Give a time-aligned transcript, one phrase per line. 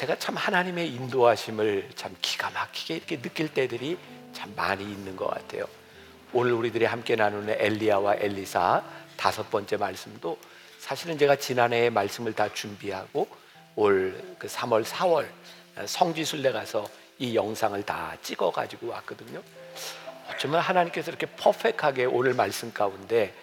[0.00, 3.98] 제가 참 하나님의 인도하심을 참 기가 막히게 이렇게 느낄 때들이
[4.32, 5.66] 참 많이 있는 것 같아요.
[6.32, 8.82] 오늘 우리들이 함께 나누는 엘리야와 엘리사
[9.18, 10.38] 다섯 번째 말씀도
[10.78, 13.28] 사실은 제가 지난해에 말씀을 다 준비하고
[13.76, 15.28] 올 그 3월, 4월
[15.84, 16.88] 성지순례 가서
[17.18, 19.42] 이 영상을 다 찍어 가지고 왔거든요.
[20.30, 23.34] 어쩌면 하나님께서 이렇게 퍼펙하게 오늘 말씀 가운데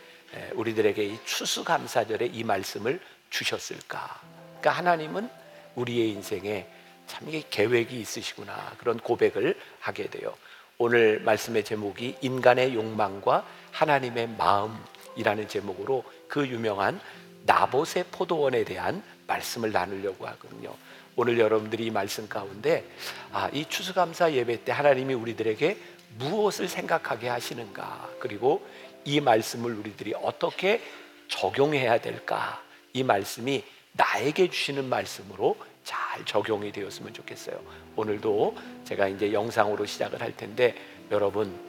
[0.56, 3.00] 우리들에게 이 추수감사절에 이 말씀을
[3.30, 4.20] 주셨을까?
[4.60, 5.37] 그러니까 하나님은
[5.78, 6.68] 우리의 인생에
[7.08, 10.36] 참 이게 계획이 있으시구나 그런 고백을 하게 돼요.
[10.78, 17.00] 오늘 말씀의 제목이 인간의 욕망과 하나님의 마음이라는 제목으로 그 유명한
[17.46, 20.76] 나봇의 포도원에 대한 말씀을 나누려고 하거든요.
[21.16, 22.88] 오늘 여러분들이 이 말씀 가운데
[23.32, 25.78] 아, 이 추수감사 예배 때 하나님이 우리들에게
[26.20, 28.68] 무엇을 생각하게 하시는가 그리고
[29.04, 30.82] 이 말씀을 우리들이 어떻게
[31.28, 32.62] 적용해야 될까
[32.94, 33.64] 이 말씀이
[33.98, 37.60] 나에게 주시는 말씀으로 잘 적용이 되었으면 좋겠어요.
[37.96, 40.76] 오늘도 제가 이제 영상으로 시작을 할 텐데
[41.12, 41.60] 여러분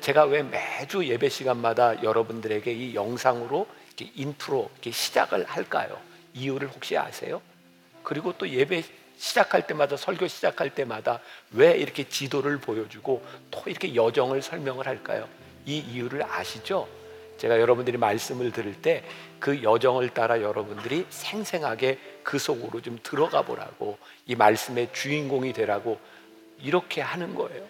[0.00, 5.98] 제가 왜 매주 예배 시간마다 여러분들에게 이 영상으로 이렇게 intro로 이렇게 시작을 할까요?
[6.34, 7.40] 이유를 혹시 아세요?
[8.02, 8.82] 그리고 또 예배
[9.16, 11.20] 시작할 때마다 설교 시작할 때마다
[11.52, 15.28] 왜 이렇게 지도를 보여주고 또 이렇게 여정을 설명을 할까요?
[15.66, 16.88] 이 이유를 아시죠?
[17.40, 19.02] 제가 여러분들이 말씀을 들을 때
[19.40, 25.98] 그 여정을 따라 여러분들이 생생하게 그 속으로 좀 들어가 보라고 이 말씀의 주인공이 되라고
[26.60, 27.66] 이렇게 하는 거예요.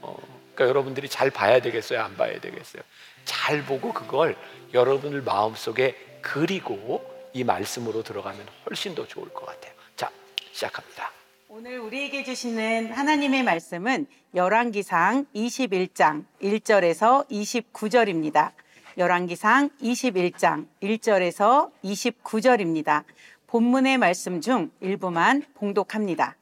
[0.00, 0.16] 어,
[0.54, 2.82] 그러니까 여러분들이 잘 봐야 되겠어요, 안 봐야 되겠어요?
[3.24, 4.36] 잘 보고 그걸
[4.72, 9.72] 여러분들 마음 속에 그리고 이 말씀으로 들어가면 훨씬 더 좋을 것 같아요.
[9.96, 10.10] 자,
[10.52, 11.10] 시작합니다.
[11.48, 18.52] 오늘 우리에게 주시는 하나님의 말씀은 열왕기상 21장 1절에서 29절입니다.
[19.00, 23.04] 열왕기상 21장 1절에서 29절입니다.
[23.46, 26.36] 본문의 말씀 중 일부만 봉독합니다.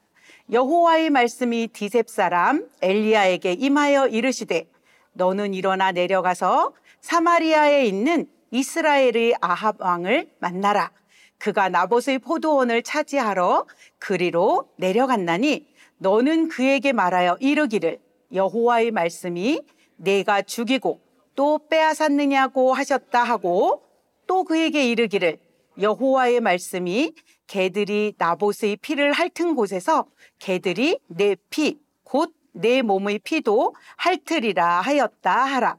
[0.50, 4.68] 여호와의 말씀이 디셉 사람 엘리야에게 임하여 이르시되
[5.12, 10.90] 너는 일어나 내려가서 사마리아에 있는 이스라엘의 아합 왕을 만나라.
[11.38, 13.66] 그가 나봇의 포도원을 차지하러
[14.00, 15.64] 그리로 내려갔나니
[15.98, 18.00] 너는 그에게 말하여 이르기를
[18.32, 19.60] 여호와의 말씀이
[19.94, 21.07] 내가 죽이고
[21.38, 23.84] 또 빼앗았느냐고 하셨다 하고
[24.26, 25.38] 또 그에게 이르기를
[25.80, 27.14] 여호와의 말씀이
[27.46, 30.06] 개들이 나봇의 피를 핥은 곳에서
[30.40, 31.78] 개들이 내 피
[32.12, 35.76] 곧 내 몸의 피도 핥으리라 하였다 하라.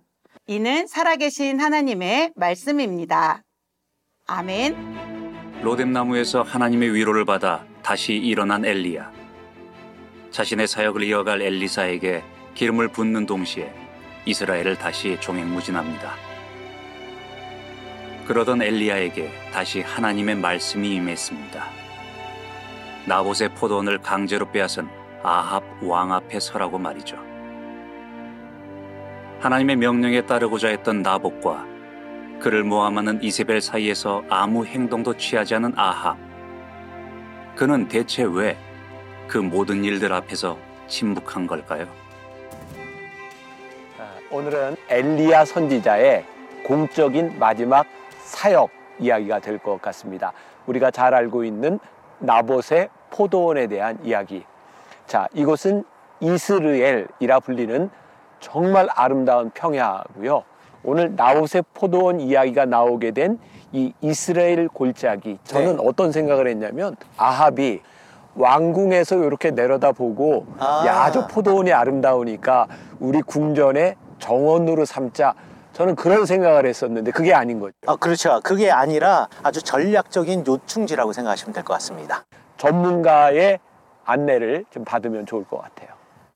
[0.47, 3.43] 이는 살아계신 하나님의 말씀입니다.
[4.27, 5.61] 아멘.
[5.61, 9.11] 로뎀나무에서 하나님의 위로를 받아 다시 일어난 엘리야.
[10.31, 12.23] 자신의 사역을 이어갈 엘리사에게
[12.55, 13.88] 기름을 붓는 동시에
[14.29, 16.13] 이스라엘을 다시 종횡무진합니다.
[18.27, 21.65] 그러던 엘리야에게 다시 하나님의 말씀이 임했습니다.
[23.05, 24.87] 나봇의 포도원을 강제로 빼앗은
[25.23, 27.17] 아합 왕 앞에 서라고 말이죠.
[29.39, 31.65] 하나님의 명령에 따르고자 했던 나봇과
[32.39, 36.17] 그를 모함하는 이세벨 사이에서 아무 행동도 취하지 않은 아합.
[37.55, 38.57] 그는 대체 왜
[39.29, 40.57] 그 모든 일들 앞에서
[40.87, 41.87] 침묵한 걸까요?
[44.31, 46.23] 오늘은 엘리야 선지자의
[46.65, 47.85] 공적인 마지막
[48.19, 48.69] 사역
[48.99, 50.33] 이야기가 될 것 같습니다.
[50.67, 51.79] 우리가 잘 알고 있는
[52.19, 54.43] 나봇의 포도원에 대한 이야기.
[55.07, 55.83] 자, 이곳은
[56.19, 57.89] 이스르엘이라 불리는
[58.39, 60.43] 정말 아름다운 평야고요.
[60.83, 63.39] 오늘 나봇의 포도원 이야기가 나오게 된
[63.71, 65.83] 이 이스라엘 골짜기 저는 네.
[65.85, 67.81] 어떤 생각을 했냐면 아합이
[68.33, 70.83] 왕궁에서 이렇게 내려다보고 아.
[70.87, 72.65] 야저 포도원이 아름다우니까
[72.99, 75.33] 우리 궁전의 정원으로 삼자
[75.73, 77.73] 저는 그런 생각을 했었는데 그게 아닌 거죠.
[77.87, 78.41] 아, 그렇죠.
[78.43, 82.25] 그게 아니라 아주 전략적인 요충지라고 생각하시면 될 것 같습니다.
[82.57, 83.59] 전문가의
[84.05, 85.89] 안내를 좀 받으면 좋을 것 같아요.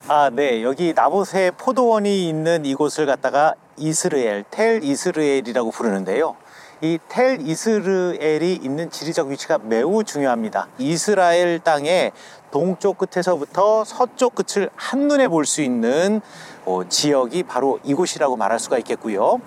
[0.08, 0.62] 아, 네.
[0.62, 6.36] 여기 나봇의 포도원이 있는 이곳을 갖다가 이스르엘, 텔 이스르엘이라고 부르는데요.
[6.80, 10.68] 이 텔 이스르엘이 있는 지리적 위치가 매우 중요합니다.
[10.78, 12.12] 이스라엘 땅의
[12.50, 16.53] 동쪽 끝에서부터 서쪽 끝을 한눈에 볼 수 있는 어,
[16.88, 19.40] 지역이 바로 이곳이라고 말할 수가 있겠고요.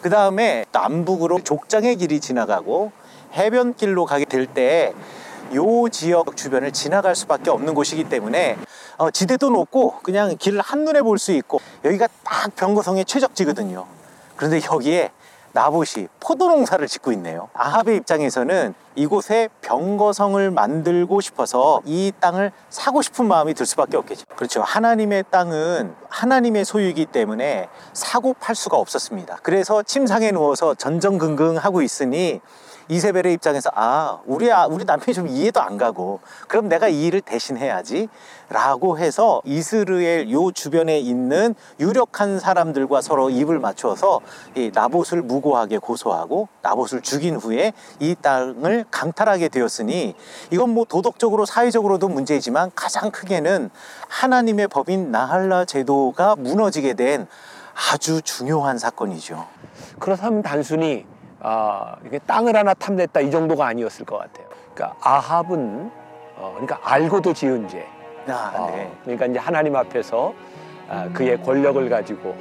[0.00, 2.92] 그 다음에 남북으로 족장의 길이 지나가고
[3.34, 4.92] 해변길로 가게 될 때
[5.54, 8.58] 요 지역 주변을 지나갈 수밖에 없는 곳이기 때문에
[8.98, 13.86] 어, 지대도 높고 그냥 길을 한눈에 볼 수 있고 여기가 딱 병거성의 최적지거든요.
[14.36, 15.10] 그런데 여기에
[15.52, 17.48] 나봇이 포도 농사를 짓고 있네요.
[17.54, 24.24] 아합의 입장에서는 이곳에 병거성을 만들고 싶어서 이 땅을 사고 싶은 마음이 들 수밖에 없겠죠.
[24.36, 24.62] 그렇죠.
[24.62, 29.38] 하나님의 땅은 하나님의 소유이기 때문에 사고 팔 수가 없었습니다.
[29.42, 32.40] 그래서 침상에 누워서 전전긍긍 하고 있으니
[32.88, 37.20] 이세벨의 입장에서 아 우리 아, 우리 남편이 좀 이해도 안 가고 그럼 내가 이 일을
[37.20, 44.20] 대신해야지라고 해서 이스라엘 요 주변에 있는 유력한 사람들과 서로 입을 맞춰서
[44.54, 50.14] 이 나봇을 무고하게 고소하고 나봇을 죽인 후에 이 땅을 강탈하게 되었으니
[50.50, 53.70] 이건 뭐 도덕적으로 사회적으로도 문제이지만 가장 크게는
[54.08, 57.26] 하나님의 법인 나할라 제도가 무너지게 된
[57.92, 59.46] 아주 중요한 사건이죠.
[59.98, 61.06] 그렇다면 단순히
[61.40, 64.46] 아, 이게 땅을 하나 탐냈다 이 정도가 아니었을 것 같아요.
[64.74, 65.90] 그러니까 아합은
[66.36, 67.86] 어, 그러니까 알고도 지은 죄.
[68.28, 68.90] 아, 어, 네.
[69.02, 70.34] 그러니까 이제 하나님 앞에서
[70.88, 72.34] 아, 그의 권력을 가지고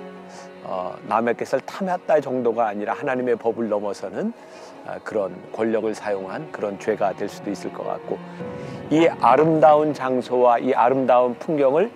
[0.64, 4.34] 어, 남의 것을 탐했다 정도가 아니라 하나님의 법을 넘어서는
[4.86, 8.18] 아, 그런 권력을 사용한 그런 죄가 될 수도 있을 것 같고
[8.90, 11.92] 이 아름다운 장소와 이 아름다운 풍경을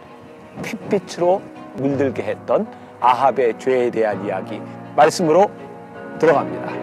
[0.62, 1.42] 핏빛으로
[1.76, 2.68] 물들게 했던
[3.00, 4.62] 아합의 죄에 대한 이야기
[4.96, 5.50] 말씀으로
[6.20, 6.81] 들어갑니다.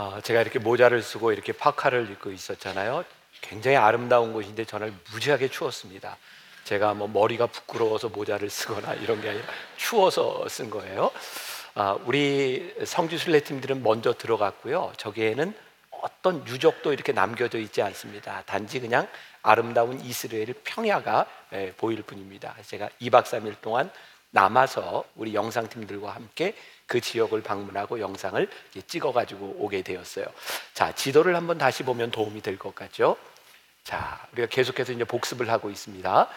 [0.00, 3.04] 아, 제가 이렇게 모자를 쓰고 이렇게 파카를 입고 있었잖아요.
[3.40, 6.16] 굉장히 아름다운 곳인데 저는 무지하게 추웠습니다.
[6.62, 9.44] 제가 뭐 머리가 부끄러워서 모자를 쓰거나 이런 게 아니라
[9.76, 11.10] 추워서 쓴 거예요.
[11.74, 14.92] 아, 우리 성지순례 팀들은 먼저 들어갔고요.
[14.98, 15.52] 저기에는
[15.90, 18.44] 어떤 유적도 이렇게 남겨져 있지 않습니다.
[18.46, 19.08] 단지 그냥
[19.42, 22.54] 아름다운 이스라엘 평야가 예, 보일 뿐입니다.
[22.64, 23.90] 제가 2박 3일 동안
[24.30, 26.54] 남아서 우리 영상팀들과 함께
[26.88, 28.50] 그 지역을 방문하고 영상을
[28.88, 30.26] 찍어가지고 오게 되었어요.
[30.74, 33.16] 자, 지도를 한번 다시 보면 도움이 될 것 같죠?
[33.84, 36.28] 자, 우리가 계속해서 이제 복습을 하고 있습니다.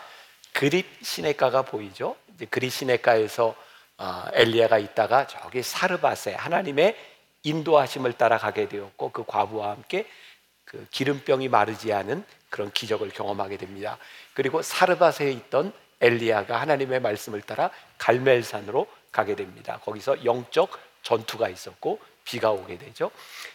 [0.53, 2.15] 그릿 시내가가 보이죠?
[2.35, 3.55] 이제 그릿 시내가에서
[3.97, 6.97] 어, 엘리야가 있다가 저기 사르밧에 하나님의
[7.43, 10.05] 인도하심을 따라 가게 되었고 그 과부와 함께
[10.65, 13.97] 그 기름병이 마르지 않은 그런 기적을 경험하게 됩니다.
[14.33, 15.71] 그리고 사르밧에 있던
[16.01, 17.69] 엘리야가 하나님의 말씀을 따라
[17.99, 19.79] 갈멜산으로 가게 됩니다.
[19.83, 20.71] 거기서 영적
[21.03, 23.11] 전투가 있었고 비가 오게 되죠.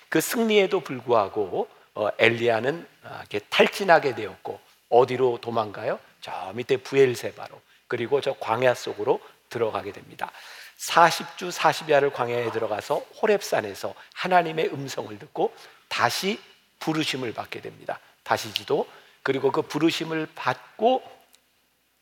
[0.08, 5.98] 그 승리에도 불구하고 어, 엘리야는 아, 탈진하게 되었고 어디로 도망가요?
[6.20, 10.30] 저 밑에 부엘세바로 그리고 저 광야 속으로 들어가게 됩니다.
[10.78, 15.54] 40주 40야를 광야에 들어가서 호렙산에서 하나님의 음성을 듣고
[15.88, 16.38] 다시
[16.80, 17.98] 부르심을 받게 됩니다.
[18.22, 18.86] 다시 지도
[19.22, 21.02] 그리고 그 부르심을 받고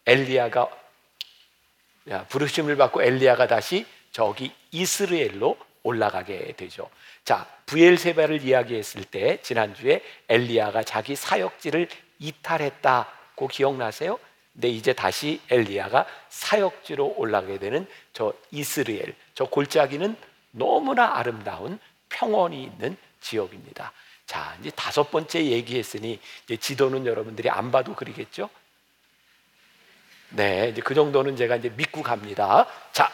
[0.07, 0.84] 엘리야가 야,
[2.29, 6.89] 부르심을 받고 엘리야가 다시 저기 이스라엘로 올라가게 되죠.
[7.25, 14.19] 자, 부엘세바를 이야기했을 때 지난주에 엘리야가 자기 사역지를 이탈했다고 기억나세요?
[14.53, 20.17] 근데 이제 다시 엘리야가 사역지로 올라가게 되는 저 이스라엘, 저 골짜기는
[20.53, 21.79] 너무나 아름다운
[22.09, 23.93] 평원이 있는 지역입니다.
[24.27, 28.49] 자, 이제 다섯 번째 얘기했으니 이제 지도는 여러분들이 안 봐도 그리겠죠?
[30.37, 32.67] 네, 이제 그 정도는 제가 이제 믿고 갑니다.
[32.91, 33.09] 자,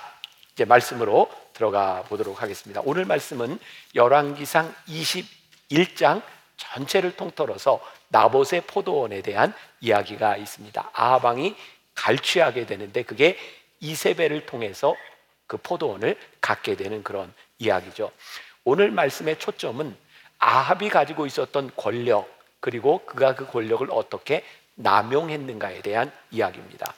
[0.55, 2.81] 이제 말씀으로 들어가 보도록 하겠습니다.
[2.85, 3.59] 오늘 말씀은
[3.95, 6.23] 열왕기상 21장
[6.57, 7.79] 전체를 통틀어서
[8.09, 9.53] 나봇의 포도원에 대한
[9.83, 10.91] 이야기가 있습니다.
[10.95, 11.57] 아하방이
[11.95, 13.37] 갈취하게 되는데 그게
[13.81, 14.97] 이세벨을 통해서
[15.47, 18.13] 그 포도원을 갖게 되는 그런 이야기죠.
[18.65, 19.95] 오늘 말씀의 초점은
[20.39, 24.43] 아합이 가지고 있었던 권력 그리고 그가 그 권력을 어떻게
[24.77, 26.95] 남용했는가에 대한 이야기입니다.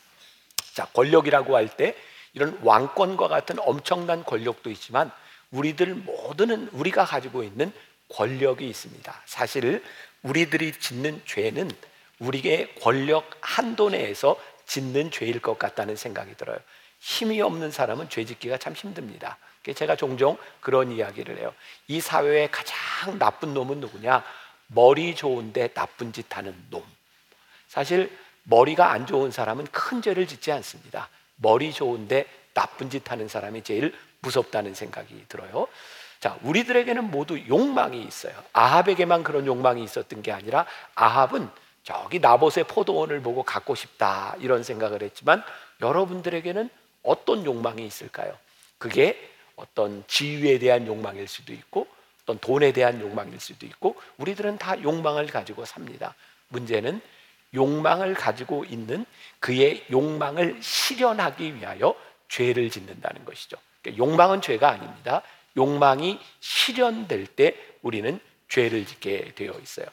[0.75, 1.95] 자, 권력이라고 할 때
[2.35, 5.11] 이런 왕권과 같은 엄청난 권력도 있지만
[5.51, 7.73] 우리들 모두는 우리가 가지고 있는
[8.09, 9.23] 권력이 있습니다.
[9.27, 9.83] 사실
[10.23, 11.71] 우리들이 짓는 죄는
[12.19, 14.37] 우리의 권력 한도 내에서
[14.67, 16.59] 짓는 죄일 것 같다는 생각이 들어요.
[17.01, 19.37] 힘이 없는 사람은 죄 짓기가 참 힘듭니다.
[19.75, 21.53] 제가 종종 그런 이야기를 해요.
[21.89, 24.25] 이 사회의 가장 나쁜 놈은 누구냐?
[24.69, 26.83] 머리 좋은데 나쁜 짓 하는 놈.
[27.69, 31.09] 사실 머리가 안 좋은 사람은 큰 죄를 짓지 않습니다.
[31.37, 35.69] 머리 좋은데 나쁜 짓 하는 사람이 제일 무섭다는 생각이 들어요.
[36.21, 38.33] 자, 우리들에게는 모두 욕망이 있어요.
[38.53, 41.49] 아합에게만 그런 욕망이 있었던 게 아니라 아합은
[41.83, 45.43] 저기 나봇의 포도원을 보고 갖고 싶다 이런 생각을 했지만
[45.81, 46.71] 여러분들에게는
[47.03, 48.37] 어떤 욕망이 있을까요?
[48.79, 51.89] 그게 어떤 지위에 대한 욕망일 수도 있고
[52.23, 56.15] 어떤 돈에 대한 욕망일 수도 있고 우리들은 다 욕망을 가지고 삽니다.
[56.49, 57.01] 문제는
[57.55, 59.05] 욕망을 가지고 있는
[59.41, 61.95] 그의 욕망을 실현하기 위하여
[62.29, 63.57] 죄를 짓는다는 것이죠.
[63.83, 65.23] 그러니까 욕망은 죄가 아닙니다.
[65.57, 68.19] 욕망이 실현될 때 우리는
[68.49, 69.87] 죄를 짓게 되어 있어요.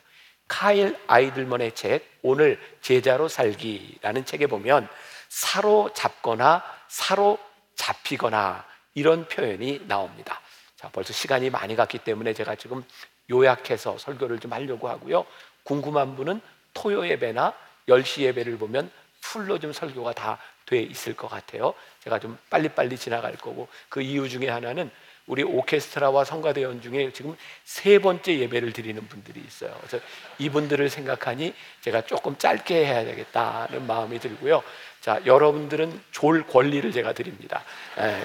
[0.48, 4.88] 카일 아이들먼의 책 오늘 제자로 살기라는 책에 보면
[5.28, 10.42] 사로잡거나 사로잡히거나 이런 표현이 나옵니다.
[10.76, 12.84] 자, 벌써 시간이 많이 갔기 때문에 제가 지금
[13.30, 15.26] 요약해서 설교를 좀 하려고 하고요.
[15.64, 16.42] 궁금한 분은
[16.74, 17.54] 토요 예배나
[17.88, 21.74] 10시 예배를 보면 풀로 좀 설교가 다 돼 있을 것 같아요.
[22.04, 24.92] 제가 좀 빨리빨리 지나갈 거고 그 이유 중에 하나는
[25.26, 29.76] 우리 오케스트라와 성가대원 중에 지금 세 번째 예배를 드리는 분들이 있어요.
[29.82, 30.04] 그래서
[30.38, 34.64] 이분들을 생각하니 제가 조금 짧게 해야 되겠다는 마음이 들고요.
[35.02, 37.64] 자, 여러분들은 졸 권리를 제가 드립니다.
[38.00, 38.24] 예,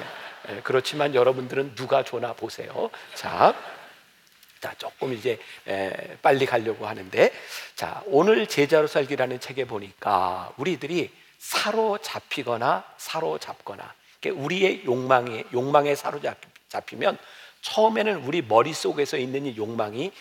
[0.51, 2.91] 예, 그렇지만 여러분들은 누가 조나 보세요.
[3.15, 3.55] 자,
[4.65, 7.31] 자, 조금 이제 에, 빨리 가려고 하는데,
[7.75, 13.93] 자, 오늘 제자로 살기라는 책에 보니까 우리들이 사로잡히거나 사로잡거나,
[14.25, 17.19] 우리의 욕망에 욕망에 사로잡히면
[17.61, 20.13] 처음에는 우리 머릿 속에서 있는 이 욕망이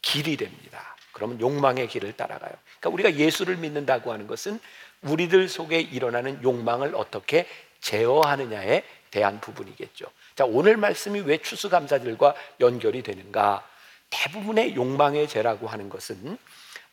[0.00, 0.94] 길이 됩니다.
[1.10, 2.52] 그러면 욕망의 길을 따라가요.
[2.78, 4.60] 그러니까 우리가 예수를 믿는다고 하는 것은
[5.00, 7.48] 우리들 속에 일어나는 욕망을 어떻게
[7.80, 10.06] 제어하느냐에 대한 부분이겠죠.
[10.36, 13.71] 자, 오늘 말씀이 왜 추수감사절과 연결이 되는가?
[14.12, 16.38] 대부분의 욕망의 죄라고 하는 것은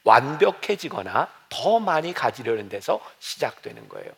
[0.05, 4.09] 완벽해지거나 더 많이 가지려는 데서 시작되는 거예요.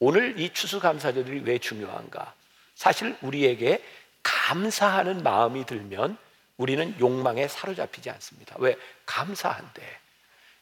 [0.00, 2.32] 오늘 이 추수감사절이 왜 중요한가?
[2.74, 3.84] 사실 우리에게
[4.22, 6.16] 감사하는 마음이 들면
[6.56, 8.56] 우리는 욕망에 사로잡히지 않습니다.
[8.58, 8.76] 왜?
[9.04, 9.82] 감사한데.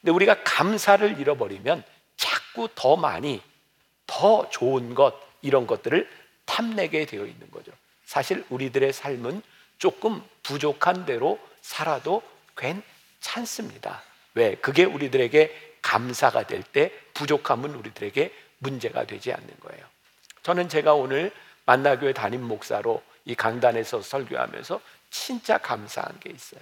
[0.01, 1.83] 근데 우리가 감사를 잃어버리면
[2.17, 3.41] 자꾸 더 많이,
[4.05, 6.09] 더 좋은 것, 이런 것들을
[6.45, 7.71] 탐내게 되어 있는 거죠.
[8.05, 9.41] 사실 우리들의 삶은
[9.77, 12.23] 조금 부족한 대로 살아도
[12.55, 14.01] 괜찮습니다.
[14.35, 14.55] 왜?
[14.55, 19.85] 그게 우리들에게 감사가 될 때 부족함은 우리들에게 문제가 되지 않는 거예요.
[20.43, 21.31] 저는 제가 오늘
[21.65, 26.61] 만나교회 담임 목사로 이 강단에서 설교하면서 진짜 감사한 게 있어요.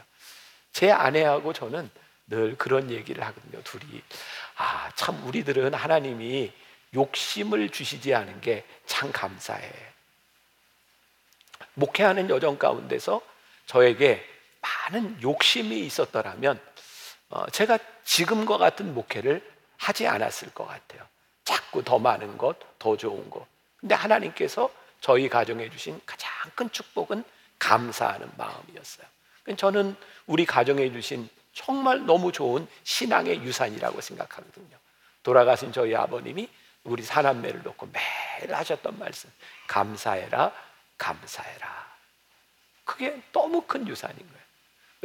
[0.73, 1.89] 제 아내하고 저는
[2.27, 3.61] 늘 그런 얘기를 하거든요.
[3.63, 4.01] 둘이
[4.57, 6.51] 아, 참 우리들은 하나님이
[6.95, 9.71] 욕심을 주시지 않은 게 참 감사해.
[11.75, 13.21] 목회하는 여정 가운데서
[13.67, 14.25] 저에게
[14.65, 16.59] 많은 욕심이 있었더라면
[17.29, 19.41] 어, 제가 지금과 같은 목회를
[19.77, 21.01] 하지 않았을 것 같아요.
[21.43, 23.45] 자꾸 더 많은 것, 더 좋은 것.
[23.77, 24.69] 근데 하나님께서
[25.01, 27.23] 저희 가정에 주신 가장 큰 축복은
[27.59, 29.05] 감사하는 마음이었어요.
[29.57, 29.95] 저는
[30.25, 34.77] 우리 가정에 주신 정말 너무 좋은 신앙의 유산이라고 생각하거든요.
[35.23, 36.49] 돌아가신 저희 아버님이
[36.83, 39.31] 우리 사남매를 놓고 매일 하셨던 말씀.
[39.67, 40.51] 감사해라,
[40.97, 41.95] 감사해라.
[42.83, 44.44] 그게 너무 큰 유산인 거예요.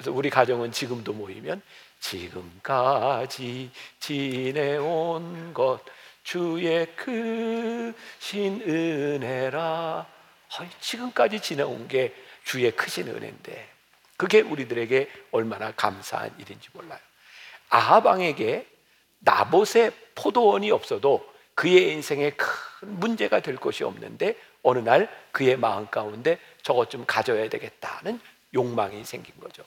[0.00, 1.60] 그래서 우리 가정은 지금도 모이면
[2.00, 5.80] 지금까지 지내온 것
[6.22, 10.06] 주의 크신 은혜라.
[10.80, 12.14] 지금까지 지내온 게
[12.44, 13.68] 주의 크신 은혜인데
[14.16, 17.00] 그게 우리들에게 얼마나 감사한 일인지 몰라요.
[17.68, 18.66] 아하방에게
[19.18, 22.48] 나봇의 포도원이 없어도 그의 인생에 큰
[22.98, 28.18] 문제가 될 것이 없는데 어느 날 그의 마음 가운데 저것 좀 가져야 되겠다는
[28.54, 29.62] 욕망이 생긴 거죠.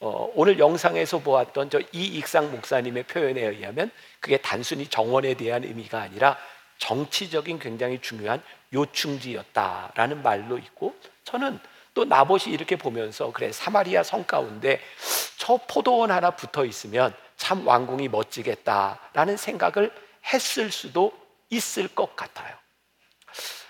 [0.00, 3.90] 어, 오늘 영상에서 보았던 저 이익상 목사님의 표현에 의하면
[4.20, 6.36] 그게 단순히 정원에 대한 의미가 아니라
[6.78, 8.40] 정치적인 굉장히 중요한
[8.72, 11.58] 요충지였다라는 말로 있고 저는
[11.94, 14.80] 또 나봇이 이렇게 보면서 그래 사마리아 성 가운데
[15.36, 19.90] 저 포도원 하나 붙어 있으면 참 왕궁이 멋지겠다라는 생각을
[20.32, 21.12] 했을 수도
[21.50, 22.54] 있을 것 같아요.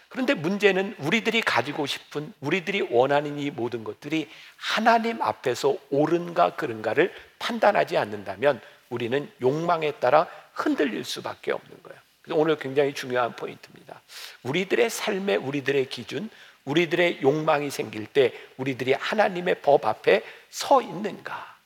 [0.09, 7.99] 그런데 문제는 우리들이 가지고 싶은 우리들이 원하는 이 모든 것들이 하나님 앞에서 옳은가 그른가를 판단하지
[7.99, 12.01] 않는다면 우리는 욕망에 따라 흔들릴 수밖에 없는 거예요.
[12.23, 14.01] 그래서 오늘 굉장히 중요한 포인트입니다.
[14.43, 16.31] 우리들의 삶의 우리들의 기준,
[16.65, 21.57] 우리들의 욕망이 생길 때 우리들이 하나님의 법 앞에 서 있는가?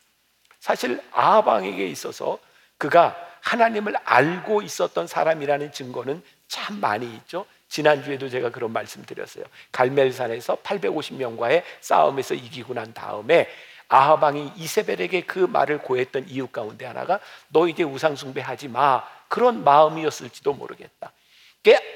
[0.59, 2.39] 사실 아하방에게 있어서
[2.79, 7.47] 그가 하나님을 알고 있었던 사람이라는 증거는 참 많이 있죠.
[7.73, 9.45] 지난주에도 제가 그런 말씀 드렸어요.
[9.73, 13.49] 갈멜산에서 850명과의 싸움에서 이기고 난 다음에
[13.89, 19.03] 아하방이 이세벨에게 그 말을 고했던 이유 가운데 하나가 너 이제 우상 숭배하지 마.
[19.29, 21.13] 그런 마음이었을지도 모르겠다.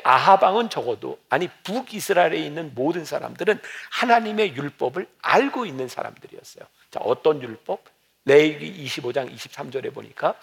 [0.02, 6.64] 아하방은 적어도 아니 북이스라엘에 있는 모든 사람들은 하나님의 율법을 알고 있는 사람들이었어요.
[6.90, 7.84] 자, 어떤 율법?
[8.24, 10.34] 레위기 25장 23절에 보니까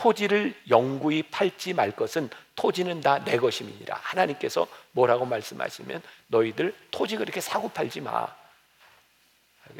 [0.00, 4.00] 토지를 영구히 팔지 말 것은 토지는 다 내 것임이니라.
[4.02, 8.26] 하나님께서 뭐라고 말씀하시면 너희들 토지 그렇게 사고 팔지 마.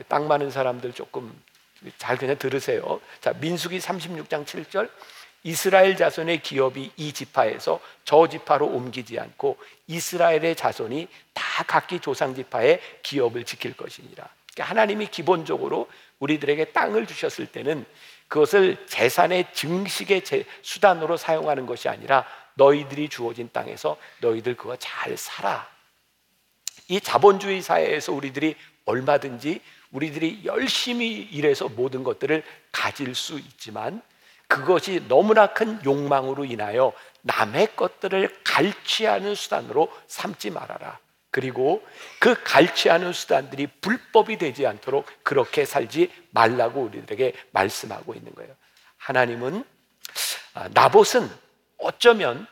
[0.09, 1.33] 땅 많은 사람들 조금
[1.97, 3.01] 잘 그냥 들으세요.
[3.23, 4.91] 자, 민수기 36장 7절
[5.43, 12.79] 이스라엘 자손의 기업이 이 지파에서 저 지파로 옮기지 않고 이스라엘의 자손이 다 각기 조상 지파의
[13.03, 14.29] 기업을 지킬 것이니라.
[14.53, 17.87] 그러니까 하나님이 기본적으로 우리들에게 땅을 주셨을 때는
[18.31, 20.23] 그것을 재산의 증식의
[20.63, 25.69] 수단으로 사용하는 것이 아니라 너희들이 주어진 땅에서 너희들 그거 잘 살아.
[26.87, 29.61] 이 자본주의 사회에서 우리들이 얼마든지
[29.91, 34.01] 우리들이 열심히 일해서 모든 것들을 가질 수 있지만
[34.47, 41.01] 그것이 너무나 큰 욕망으로 인하여 남의 것들을 갈취하는 수단으로 삼지 말아라.
[41.31, 41.83] 그리고
[42.19, 48.55] 그 갈취하는 수단들이 불법이 되지 않도록 그렇게 살지 말라고 우리들에게 말씀하고 있는 거예요.
[48.99, 49.65] 하나님은
[50.55, 51.31] 아, 나봇은
[51.79, 52.47] 어쩌면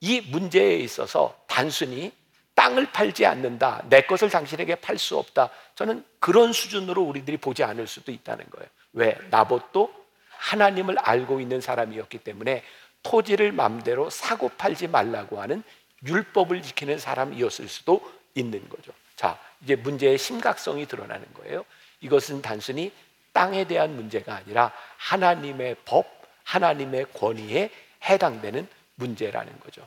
[0.00, 2.12] 이 문제에 있어서 단순히
[2.54, 3.84] 땅을 팔지 않는다.
[3.88, 5.50] 내 것을 당신에게 팔 수 없다.
[5.74, 8.68] 저는 그런 수준으로 우리들이 보지 않을 수도 있다는 거예요.
[8.92, 9.18] 왜?
[9.30, 9.92] 나봇도
[10.28, 12.62] 하나님을 알고 있는 사람이었기 때문에
[13.02, 15.62] 토지를 맘대로 사고 팔지 말라고 하는
[16.06, 18.00] 율법을 지키는 사람이었을 수도
[18.34, 18.92] 있는 거죠.
[19.16, 21.64] 자, 이제 문제의 심각성이 드러나는 거예요.
[22.00, 22.92] 이것은 단순히
[23.32, 26.06] 땅에 대한 문제가 아니라 하나님의 법,
[26.44, 27.70] 하나님의 권위에
[28.04, 29.86] 해당되는 문제라는 거죠.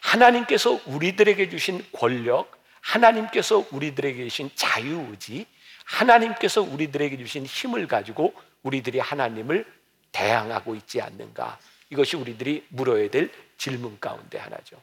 [0.00, 2.50] 하나님께서 우리들에게 주신 권력,
[2.80, 5.46] 하나님께서 우리들에게 주신 자유의지,
[5.84, 9.66] 하나님께서 우리들에게 주신 힘을 가지고 우리들이 하나님을
[10.12, 11.58] 대항하고 있지 않는가?
[11.90, 14.80] 이것이 우리들이 물어야 될 질문 가운데 하나죠.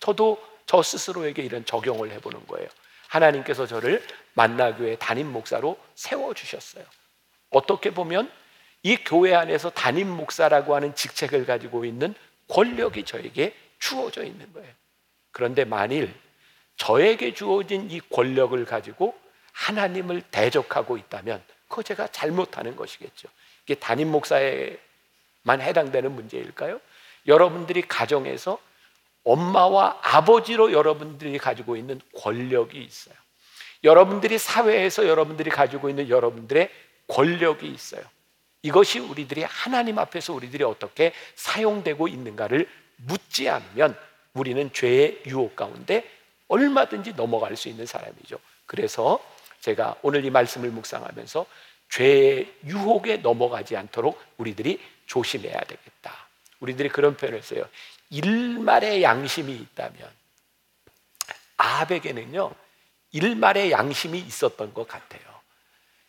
[0.00, 2.68] 저도 저 스스로에게 이런 적용을 해보는 거예요.
[3.08, 4.04] 하나님께서 저를
[4.34, 6.84] 만나교회 담임 목사로 세워주셨어요.
[7.50, 8.30] 어떻게 보면
[8.82, 12.14] 이 교회 안에서 담임 목사라고 하는 직책을 가지고 있는
[12.48, 14.70] 권력이 저에게 주어져 있는 거예요.
[15.30, 16.12] 그런데 만일
[16.76, 19.18] 저에게 주어진 이 권력을 가지고
[19.52, 23.28] 하나님을 대적하고 있다면 그거 제가 잘못하는 것이겠죠.
[23.64, 26.80] 이게 담임 목사에만 해당되는 문제일까요?
[27.26, 28.58] 여러분들이 가정에서
[29.24, 33.14] 엄마와 아버지로 여러분들이 가지고 있는 권력이 있어요.
[33.82, 36.70] 여러분들이 사회에서 여러분들이 가지고 있는 여러분들의
[37.08, 38.02] 권력이 있어요.
[38.62, 42.66] 이것이 우리들이 하나님 앞에서 우리들이 어떻게 사용되고 있는가를
[42.96, 43.96] 묻지 않으면
[44.32, 46.08] 우리는 죄의 유혹 가운데
[46.48, 48.38] 얼마든지 넘어갈 수 있는 사람이죠.
[48.66, 49.22] 그래서
[49.60, 51.46] 제가 오늘 이 말씀을 묵상하면서
[51.90, 56.26] 죄의 유혹에 넘어가지 않도록 우리들이 조심해야 되겠다.
[56.60, 57.68] 우리들이 그런 표현을 써요.
[58.14, 60.08] 일말의 양심이 있다면
[61.56, 62.52] 아합에게는요
[63.10, 65.22] 일말의 양심이 있었던 것 같아요.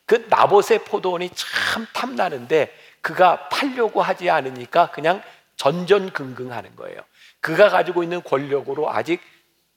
[0.05, 5.23] 그 나봇의 포도원이 참 탐나는데 그가 팔려고 하지 않으니까 그냥
[5.57, 7.01] 전전긍긍하는 거예요.
[7.39, 9.21] 그가 가지고 있는 권력으로 아직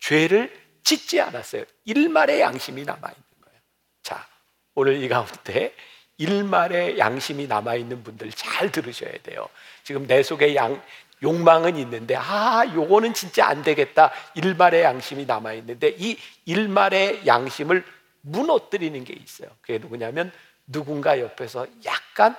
[0.00, 1.64] 죄를 짓지 않았어요.
[1.84, 3.60] 일말의 양심이 남아 있는 거예요.
[4.02, 4.26] 자,
[4.74, 5.74] 오늘 이 가운데
[6.16, 9.48] 일말의 양심이 남아 있는 분들 잘 들으셔야 돼요.
[9.84, 10.82] 지금 내 속에 양
[11.22, 14.12] 욕망은 있는데 아, 요거는 진짜 안 되겠다.
[14.34, 17.84] 일말의 양심이 남아 있는데 이 일말의 양심을
[18.20, 19.48] 무너뜨리는 게 있어요.
[19.60, 20.32] 그게 누구냐면
[20.66, 22.36] 누군가 옆에서 약간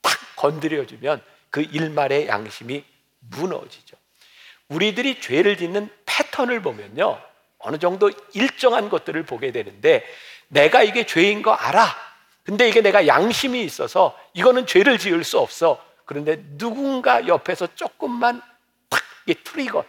[0.00, 2.84] 탁 건드려 주면 그 일말의 양심이
[3.20, 3.96] 무너지죠.
[4.68, 7.20] 우리들이 죄를 짓는 패턴을 보면요.
[7.58, 10.04] 어느 정도 일정한 것들을 보게 되는데
[10.48, 11.94] 내가 이게 죄인 거 알아.
[12.44, 15.82] 근데 이게 내가 양심이 있어서 이거는 죄를 지을 수 없어.
[16.12, 18.42] 그런데 누군가 옆에서 조금만
[18.90, 19.02] 탁
[19.44, 19.82] 트리거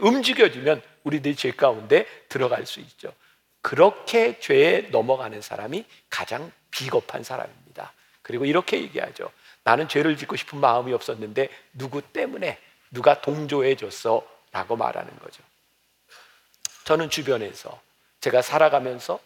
[0.00, 3.12] 움직여주면 우리들이 죄 가운데 들어갈 수 있죠.
[3.60, 7.92] 그렇게 죄에 넘어가는 사람이 가장 비겁한 사람입니다.
[8.22, 9.32] 그리고 이렇게 얘기하죠.
[9.64, 12.56] 나는 죄를 짓고 싶은 마음이 없었는데 누구 때문에
[12.92, 15.42] 누가 동조해 줬어 라고 말하는 거죠.
[16.84, 17.80] 저는 주변에서
[18.20, 19.18] 제가 살아가면서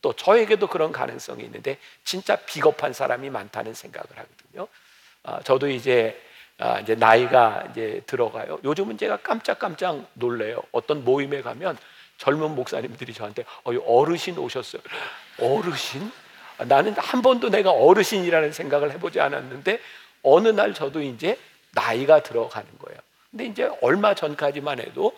[0.00, 4.68] 또 저에게도 그런 가능성이 있는데 진짜 비겁한 사람이 많다는 생각을 하거든요.
[5.24, 6.20] 아, 저도 이제
[6.58, 8.58] 아, 이제 나이가 이제 들어가요.
[8.64, 10.62] 요즘은 제가 깜짝깜짝 놀래요.
[10.70, 11.76] 어떤 모임에 가면
[12.18, 14.82] 젊은 목사님들이 저한테 어, 어르신 오셨어요.
[15.40, 16.10] 어르신?
[16.58, 19.80] 나는 한 번도 내가 어르신이라는 생각을 해보지 않았는데
[20.22, 21.38] 어느 날 저도 이제
[21.72, 23.00] 나이가 들어가는 거예요.
[23.30, 25.12] 근데 이제 얼마 전까지만 해도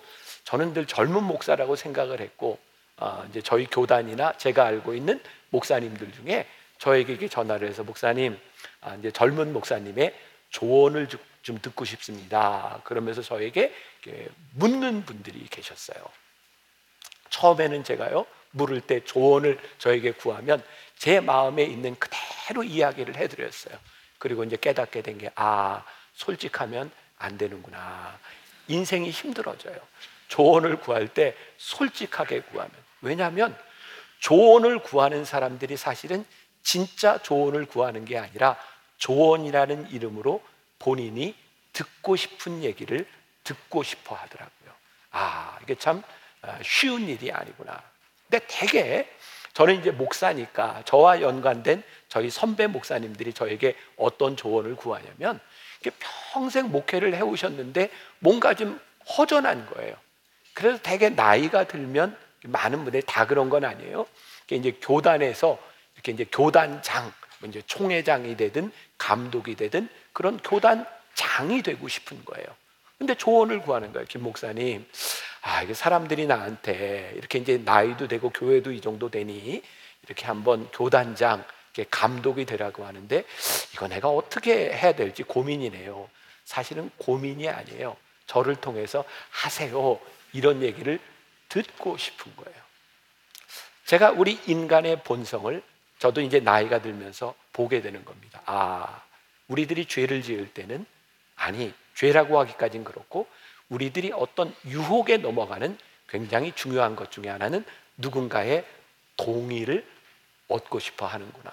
[0.44, 2.58] 저는 늘 젊은 목사라고 생각을 했고
[2.96, 6.46] 어, 이제 저희 교단이나 제가 알고 있는 목사님들 중에
[6.78, 8.38] 저에게 전화를 해서 목사님
[8.84, 10.14] 아, 이제 젊은 목사님의
[10.50, 11.08] 조언을
[11.42, 12.80] 좀 듣고 싶습니다.
[12.84, 13.74] 그러면서 저에게
[14.52, 16.04] 묻는 분들이 계셨어요.
[17.30, 20.62] 처음에는 제가요 물을 때 조언을 저에게 구하면
[20.96, 23.76] 제 마음에 있는 그대로 이야기를 해드렸어요.
[24.18, 28.18] 그리고 이제 깨닫게 된 게 아 솔직하면 안 되는구나.
[28.68, 29.76] 인생이 힘들어져요.
[30.28, 33.56] 조언을 구할 때 솔직하게 구하면 왜냐하면
[34.20, 36.24] 조언을 구하는 사람들이 사실은
[36.62, 38.56] 진짜 조언을 구하는 게 아니라
[38.98, 40.42] 조언이라는 이름으로
[40.78, 41.34] 본인이
[41.72, 43.06] 듣고 싶은 얘기를
[43.42, 44.72] 듣고 싶어 하더라고요.
[45.10, 46.02] 아, 이게 참
[46.42, 47.82] 아, 쉬운 일이 아니구나.
[48.28, 49.08] 근데 대개
[49.52, 55.40] 저는 이제 목사니까 저와 연관된 저희 선배 목사님들이 저에게 어떤 조언을 구하냐면
[56.32, 58.80] 평생 목회를 해오셨는데 뭔가 좀
[59.16, 59.94] 허전한 거예요.
[60.54, 64.06] 그래서 대개 나이가 들면 많은 분들이 다 그런 건 아니에요.
[64.50, 65.58] 이제 교단에서
[65.94, 67.12] 이렇게 이제 교단장,
[67.46, 72.46] 이제 총회장이 되든 감독이 되든 그런 교단 장이 되고 싶은 거예요.
[72.98, 74.06] 근데 조언을 구하는 거예요.
[74.08, 74.86] 김 목사님.
[75.42, 79.62] 아, 이게 사람들이 나한테 이렇게 이제 나이도 되고 교회도 이 정도 되니
[80.04, 83.24] 이렇게 한번 교단장 이렇게 감독이 되라고 하는데
[83.72, 86.08] 이거 내가 어떻게 해야 될지 고민이네요.
[86.44, 87.96] 사실은 고민이 아니에요.
[88.26, 89.98] 저를 통해서 하세요.
[90.32, 90.98] 이런 얘기를
[91.48, 92.58] 듣고 싶은 거예요.
[93.84, 95.62] 제가 우리 인간의 본성을
[96.04, 98.42] 저도 이제 나이가 들면서 보게 되는 겁니다.
[98.44, 99.00] 아,
[99.48, 100.84] 우리들이 죄를 지을 때는
[101.34, 103.26] 아니, 죄라고 하기까진 그렇고
[103.70, 107.64] 우리들이 어떤 유혹에 넘어가는 굉장히 중요한 것 중에 하나는
[107.96, 108.66] 누군가의
[109.16, 109.86] 동의를
[110.48, 111.50] 얻고 싶어 하는구나.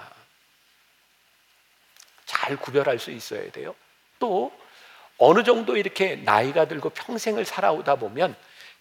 [2.26, 3.74] 잘 구별할 수 있어야 돼요.
[4.20, 4.52] 또
[5.18, 8.36] 어느 정도 이렇게 나이가 들고 평생을 살아오다 보면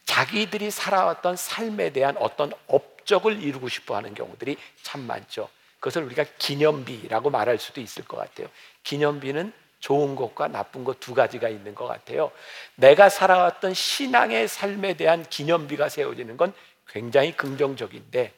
[0.05, 5.49] 자기들이 살아왔던 삶에 대한 어떤 업적을 이루고 싶어 하는 경우들이 참 많죠.
[5.81, 8.49] 그것을 우리가 기념비라고 말할 수도 있을 것 같아요.
[8.85, 12.31] 기념비는 좋은 것과 나쁜 것 두 가지가 있는 것 같아요.
[12.77, 16.53] 내가 살아왔던 신앙의 삶에 대한 기념비가 세워지는 건
[16.87, 18.33] 굉장히 긍정적인데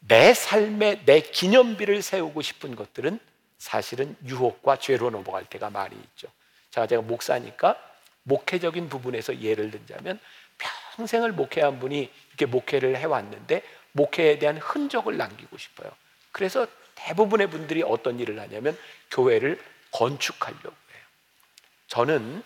[0.00, 3.18] 내 삶에 내 기념비를 세우고 싶은 것들은
[3.58, 6.28] 사실은 유혹과 죄로 넘어갈 때가 많이 있죠.
[6.70, 7.76] 자, 제가 목사니까
[8.22, 10.18] 목회적인 부분에서 예를 들자면
[10.96, 15.90] 평생을 목회한 분이 이렇게 목회를 해왔는데 목회에 대한 흔적을 남기고 싶어요.
[16.36, 18.76] 그래서 대부분의 분들이 어떤 일을 하냐면
[19.10, 19.58] 교회를
[19.90, 21.02] 건축하려고 해요.
[21.86, 22.42] 저는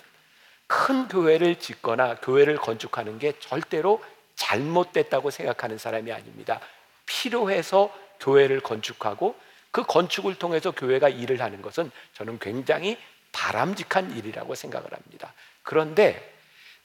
[0.69, 4.01] 큰 교회를 짓거나 교회를 건축하는 게 절대로
[4.37, 6.61] 잘못됐다고 생각하는 사람이 아닙니다.
[7.05, 9.35] 필요해서 교회를 건축하고
[9.73, 12.97] 그 건축을 통해서 교회가 일을 하는 것은 저는 굉장히
[13.33, 15.35] 바람직한 일이라고 생각을 합니다.
[15.65, 16.40] 그런데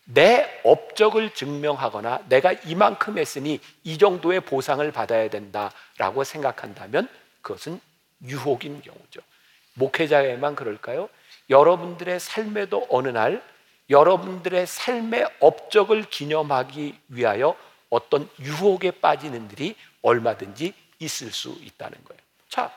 [0.05, 7.09] 내 업적을 증명하거나 내가 이만큼 했으니 이 정도의 보상을 받아야 된다라고 생각한다면
[7.41, 7.79] 그것은
[8.23, 9.21] 유혹인 경우죠.
[9.73, 11.09] 목회자에만 그럴까요?
[11.49, 13.43] 여러분들의 삶에도 어느 날
[13.89, 17.55] 여러분들의 삶의 업적을 기념하기 위하여
[17.89, 22.21] 어떤 유혹에 빠지는 일이 얼마든지 있을 수 있다는 거예요.
[22.49, 22.71] 자,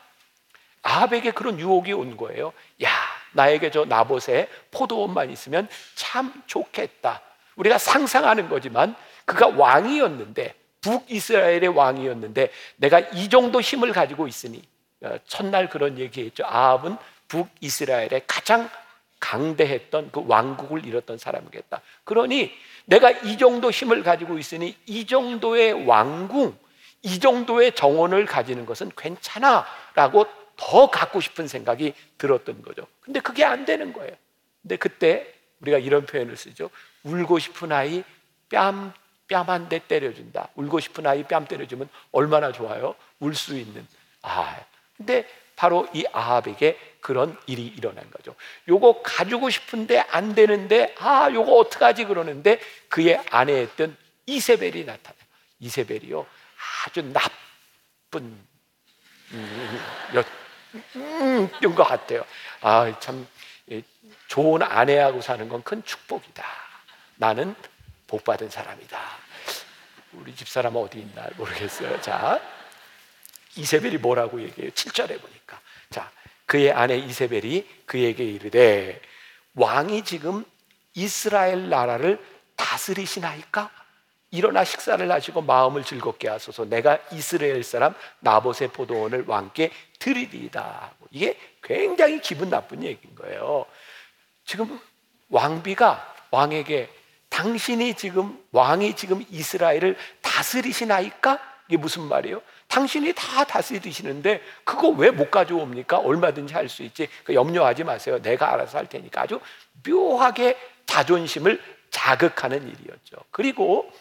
[0.83, 2.53] 아합에게 그런 유혹이 온 거예요.
[2.83, 2.89] 야,
[3.33, 7.21] 나에게 저 나봇에 포도원만 있으면 참 좋겠다.
[7.55, 14.61] 우리가 상상하는 거지만 그가 왕이었는데 북이스라엘의 왕이었는데 내가 이 정도 힘을 가지고 있으니
[15.01, 16.43] 어, 첫날 그런 얘기했죠.
[16.45, 18.69] 아합은 북이스라엘의 가장
[19.19, 21.81] 강대했던 그 왕국을 잃었던 사람이겠다.
[22.05, 22.51] 그러니
[22.85, 26.57] 내가 이 정도 힘을 가지고 있으니 이 정도의 왕궁,
[27.03, 30.25] 이 정도의 정원을 가지는 것은 괜찮아 라고
[30.59, 32.85] 더 갖고 싶은 생각이 들었던 거죠.
[33.01, 34.11] 근데 그게 안 되는 거예요.
[34.61, 36.69] 근데 그때 우리가 이런 표현을 쓰죠.
[37.03, 38.03] 울고 싶은 아이
[38.49, 38.91] 뺨,
[39.27, 40.49] 뺨 한 대 때려준다.
[40.55, 42.95] 울고 싶은 아이 뺨 때려주면 얼마나 좋아요?
[43.19, 43.87] 울 수 있는.
[44.21, 44.59] 아,
[44.97, 48.35] 근데 바로 이 아합에게 그런 일이 일어난 거죠.
[48.67, 53.95] 요거 가지고 싶은데 안 되는데, 아, 요거 어떡하지 그러는데 그의 아내였던
[54.25, 55.19] 이세벨이 나타나요.
[55.59, 56.25] 이세벨이요.
[56.85, 58.37] 아주 나쁜,
[59.31, 59.79] 음,
[60.15, 60.23] 여,
[60.95, 62.23] 음, 것 같아요.
[62.61, 63.27] 아, 참,
[64.27, 66.43] 좋은 아내하고 사는 건 큰 축복이다.
[67.15, 67.55] 나는
[68.07, 68.99] 복 받은 사람이다.
[70.13, 72.01] 우리 집사람 어디 있나 모르겠어요.
[72.01, 72.39] 자,
[73.55, 74.71] 이세벨이 뭐라고 얘기해요?
[74.71, 75.59] 7절에 보니까.
[75.89, 76.11] 자,
[76.45, 79.01] 그의 아내 이세벨이 그에게 이르되
[79.53, 80.45] 왕이 지금
[80.93, 82.23] 이스라엘 나라를
[82.55, 83.69] 다스리시나이까?
[84.31, 90.91] 일어나 식사를 하시고 마음을 즐겁게 하소서 내가 이스라엘 사람 나봇의 포도원을 왕께 드리리이다.
[91.11, 93.65] 이게 굉장히 기분 나쁜 얘기인 거예요.
[94.45, 94.79] 지금
[95.29, 96.89] 왕비가 왕에게
[97.29, 101.39] 당신이 지금 왕이 지금 이스라엘을 다스리시나이까?
[101.67, 102.41] 이게 무슨 말이에요?
[102.67, 105.97] 당신이 다 다스리시는데 그거 왜 못 가져옵니까?
[105.99, 107.07] 얼마든지 할 수 있지.
[107.23, 108.21] 그 염려하지 마세요.
[108.21, 109.39] 내가 알아서 할 테니까 아주
[109.87, 111.61] 묘하게 자존심을
[111.91, 113.17] 자극하는 일이었죠.
[113.31, 113.91] 그리고 어,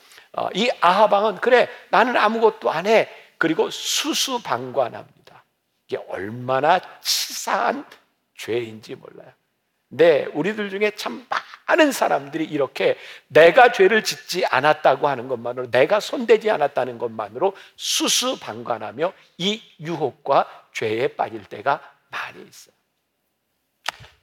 [0.55, 3.09] 이 아하방은 그래 나는 아무것도 안 해.
[3.39, 5.45] 그리고 수수방관합니다.
[5.87, 7.85] 이게 얼마나 치사한
[8.37, 9.33] 죄인지 몰라요.
[9.91, 11.27] 네, 우리들 중에 참
[11.67, 19.63] 많은 사람들이 이렇게 내가 죄를 짓지 않았다고 하는 것만으로 내가 손대지 않았다는 것만으로 수수방관하며 이
[19.81, 22.75] 유혹과 죄에 빠질 때가 많이 있어요.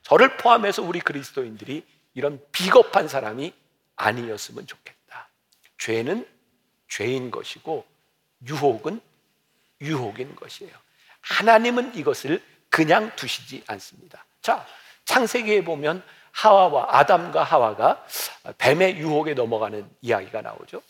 [0.03, 3.53] 저를 포함해서 우리 그리스도인들이 이런 비겁한 사람이
[3.95, 4.94] 아니었으면 좋겠다.
[5.85, 6.27] 죄는
[6.87, 7.85] 죄인 것이고
[8.47, 8.99] 유혹은
[9.81, 10.73] 유혹인 것이에요.
[11.21, 14.25] 하나님은 이것을 그냥 두시지 않습니다.
[14.41, 14.65] 자,
[15.05, 18.03] 창세기에 보면 하와와 아담과 하와가
[18.57, 20.81] 뱀의 유혹에 넘어가는 이야기가 나오죠.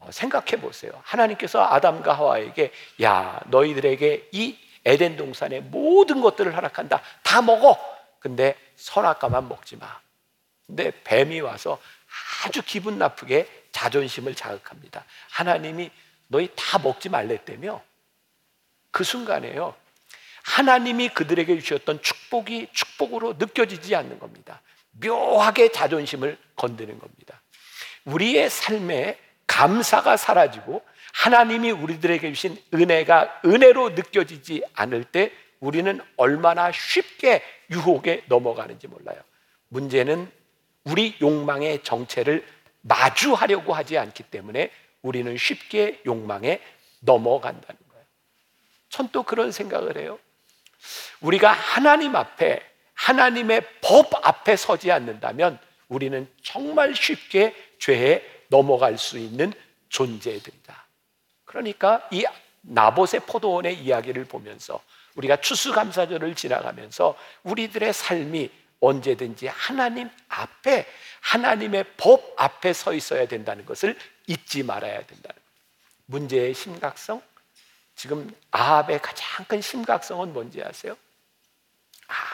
[0.00, 0.90] 어, 생각해 보세요.
[1.04, 7.00] 하나님께서 아담과 하와에게 야 너희들에게 이 에덴 동산의 모든 것들을 허락한다.
[7.22, 7.78] 다 먹어.
[8.18, 10.00] 근데 선악과만 먹지 마.
[10.66, 11.78] 근데 뱀이 와서
[12.44, 15.04] 아주 기분 나쁘게 자존심을 자극합니다.
[15.30, 15.90] 하나님이
[16.28, 17.82] 너희 다 먹지 말랬다며.
[18.90, 19.74] 그 순간에요.
[20.44, 24.60] 하나님이 그들에게 주셨던 축복이 축복으로 느껴지지 않는 겁니다.
[24.92, 27.40] 묘하게 자존심을 건드는 겁니다.
[28.04, 30.82] 우리의 삶에 감사가 사라지고
[31.14, 39.20] 하나님이 우리들에게 주신 은혜가 은혜로 느껴지지 않을 때 우리는 얼마나 쉽게 유혹에 넘어가는지 몰라요.
[39.68, 40.30] 문제는
[40.84, 42.44] 우리 욕망의 정체를
[42.82, 44.70] 마주하려고 하지 않기 때문에
[45.02, 46.60] 우리는 쉽게 욕망에
[47.00, 48.04] 넘어간다는 거예요.
[48.88, 50.18] 전 또 그런 생각을 해요.
[51.20, 52.60] 우리가 하나님 앞에
[52.94, 59.52] 하나님의 법 앞에 서지 않는다면 우리는 정말 쉽게 죄에 넘어갈 수 있는
[59.88, 60.86] 존재들이다.
[61.44, 62.24] 그러니까 이
[62.62, 64.80] 나봇의 포도원의 이야기를 보면서
[65.16, 68.50] 우리가 추수감사절을 지나가면서 우리들의 삶이
[68.82, 70.86] 언제든지 하나님 앞에
[71.20, 75.40] 하나님의 법 앞에 서 있어야 된다는 것을 잊지 말아야 된다는.
[76.06, 77.22] 문제의 심각성
[77.94, 80.96] 지금 아합의 가장 큰 심각성은 뭔지 아세요?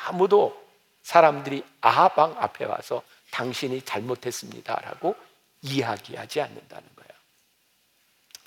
[0.06, 0.66] 아무도
[1.02, 5.14] 사람들이 아합 왕 앞에 와서 당신이 잘못했습니다라고
[5.62, 7.08] 이야기하지 않는다는 거예요.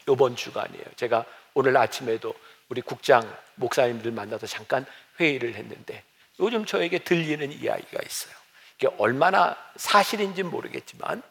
[0.09, 0.85] 이번 주간이에요.
[0.95, 2.33] 제가 오늘 아침에도
[2.69, 3.21] 우리 국장
[3.55, 4.85] 목사님들 만나서 잠깐
[5.19, 6.03] 회의를 했는데
[6.41, 8.33] 요즘 저에게 들리는 이야기가 있어요.
[8.77, 11.21] 이게 얼마나 사실인지 모르겠지만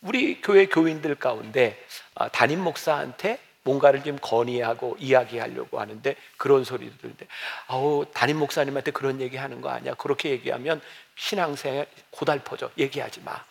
[0.00, 1.82] 우리 교회 교인들 가운데
[2.14, 7.26] 아, 담임 목사한테 뭔가를 좀 건의하고 이야기하려고 하는데 그런 소리도 들는데
[7.66, 9.94] 아우 담임 목사님한테 그런 얘기 하는 거 아니야?
[9.94, 10.80] 그렇게 얘기하면
[11.16, 12.70] 신앙생활 고달퍼져.
[12.78, 13.42] 얘기하지 마.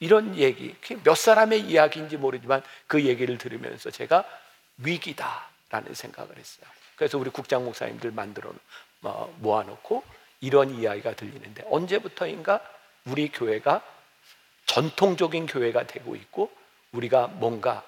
[0.00, 0.74] 이런 얘기.
[1.04, 4.24] 몇 사람의 이야기인지 모르지만 그 얘기를 들으면서 제가
[4.78, 6.66] 위기다라는 생각을 했어요.
[6.96, 8.52] 그래서 우리 국장 목사님들 만들어
[9.02, 10.02] 어, 모아놓고
[10.44, 12.60] 이런 이야기가 들리는데 언제부터인가
[13.06, 13.82] 우리 교회가
[14.66, 16.50] 전통적인 교회가 되고 있고
[16.92, 17.82] 우리가 뭔가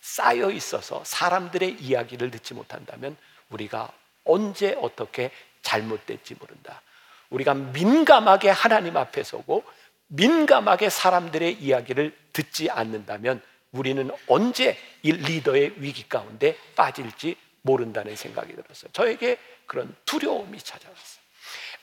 [0.00, 3.16] 쌓여 있어서 사람들의 이야기를 듣지 못한다면
[3.50, 3.92] 우리가
[4.24, 5.30] 언제 어떻게
[5.62, 6.82] 잘못됐지 모른다.
[7.30, 9.62] 우리가 민감하게 하나님 앞에 서고
[10.08, 18.90] 민감하게 사람들의 이야기를 듣지 않는다면 우리는 언제 이 리더의 위기 가운데 빠질지 모른다는 생각이 들었어요.
[18.92, 21.27] 저에게 그런 두려움이 찾아왔어요.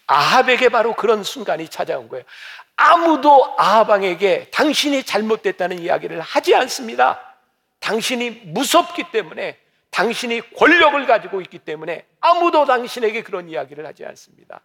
[0.07, 2.25] 아합에게 바로 그런 순간이 찾아온 거예요.
[2.75, 7.19] 아무도 아합왕에게 당신이 잘못됐다는 이야기를 하지 않습니다.
[7.79, 9.57] 당신이 무섭기 때문에
[9.91, 14.61] 당신이 권력을 가지고 있기 때문에 아무도 당신에게 그런 이야기를 하지 않습니다.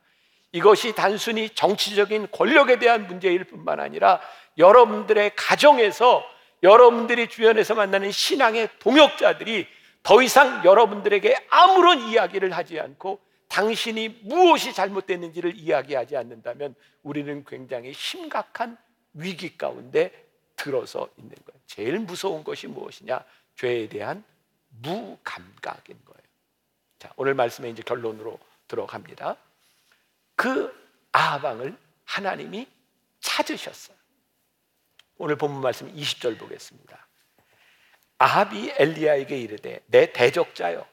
[0.52, 4.20] 이것이 단순히 정치적인 권력에 대한 문제일 뿐만 아니라
[4.58, 6.24] 여러분들의 가정에서
[6.62, 9.68] 여러분들이 주변에서 만나는 신앙의 동역자들이
[10.02, 13.20] 더 이상 여러분들에게 아무런 이야기를 하지 않고
[13.50, 18.78] 당신이 무엇이 잘못됐는지를 이야기하지 않는다면 우리는 굉장히 심각한
[19.12, 20.12] 위기 가운데
[20.54, 21.60] 들어서 있는 거예요.
[21.66, 23.24] 제일 무서운 것이 무엇이냐?
[23.56, 24.24] 죄에 대한
[24.68, 26.22] 무감각인 거예요.
[27.00, 29.36] 자, 오늘 말씀에 이제 결론으로 들어갑니다.
[30.36, 30.72] 그
[31.10, 32.68] 아합왕을 하나님이
[33.18, 33.96] 찾으셨어요.
[35.18, 37.06] 오늘 본문 말씀 20절 보겠습니다.
[38.18, 40.86] 아합이 엘리야에게 이르되 내 대적자여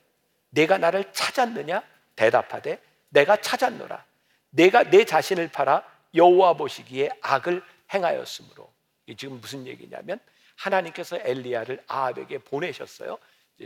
[0.49, 1.83] 내가 나를 찾았느냐
[2.17, 4.03] 대답하되 내가 찾았노라
[4.49, 8.69] 내가 내 자신을 팔아 여호와 보시기에 악을 행하였으므로
[9.15, 10.19] 지금 무슨 얘기냐면
[10.55, 13.17] 하나님께서 엘리야를 아합에게 보내셨어요.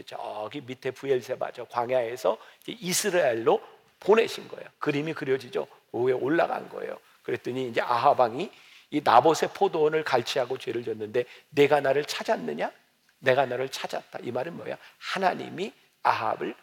[0.05, 2.37] 저기 밑에 부엘세바 저 광야에서
[2.67, 3.61] 이스라엘로
[3.99, 4.67] 보내신 거예요.
[4.79, 5.67] 그림이 그려지죠.
[5.93, 6.99] 위에 올라간 거예요.
[7.23, 8.51] 그랬더니 이제 아하방이
[8.91, 12.71] 이 나봇의 포도원을 갈취하고 죄를 졌는데 내가 나를 찾았느냐?
[13.19, 14.19] 내가 너를 찾았다.
[14.23, 14.77] 이 말은 뭐야?
[14.97, 15.71] 하나님이
[16.03, 16.55] 아합을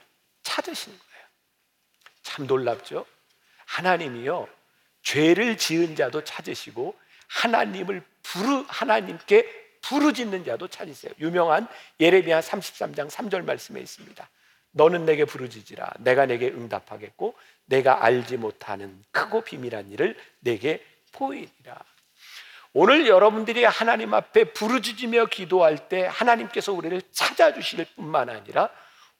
[0.42, 1.07] 찾으신 거예요.
[2.28, 3.06] 참 놀랍죠?
[3.64, 4.46] 하나님이요.
[5.02, 6.94] 죄를 지은 자도 찾으시고
[7.26, 9.46] 하나님을 부르 하나님께
[9.80, 11.12] 부르짖는 자도 찾으세요.
[11.20, 11.66] 유명한
[11.98, 14.28] 예레미야 33장 3절 말씀에 있습니다.
[14.72, 21.82] 너는 내게 부르짖으라 내가 내게 응답하겠고 내가 알지 못하는 크고 비밀한 일을 내게 보이리라.
[22.74, 28.68] 오늘 여러분들이 하나님 앞에 부르짖으며 기도할 때 하나님께서 우리를 찾아주실 뿐만 아니라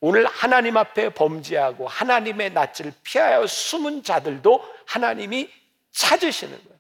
[0.01, 5.51] 오늘 하나님 앞에 범죄하고 하나님의 낯을 피하여 숨은 자들도 하나님이
[5.91, 6.79] 찾으시는 거예요.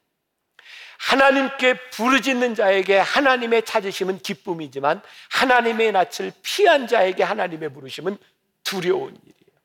[0.98, 5.00] 하나님께 부르짖는 자에게 하나님의 찾으심은 기쁨이지만
[5.30, 8.18] 하나님의 낯을 피한 자에게 하나님의 부르심은
[8.64, 9.60] 두려운 일이에요.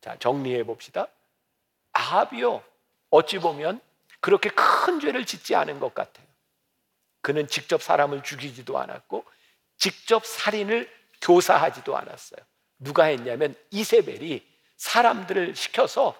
[0.00, 1.08] 자, 정리해 봅시다.
[1.92, 2.62] 아합이요.
[3.10, 3.80] 어찌 보면
[4.20, 6.26] 그렇게 큰 죄를 짓지 않은 것 같아요.
[7.20, 9.24] 그는 직접 사람을 죽이지도 않았고
[9.78, 10.90] 직접 살인을
[11.20, 12.40] 교사하지도 않았어요.
[12.78, 14.44] 누가 했냐면 이세벨이
[14.76, 16.14] 사람들을 시켜서